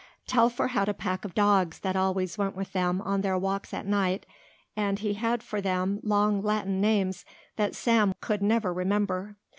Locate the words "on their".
3.03-3.37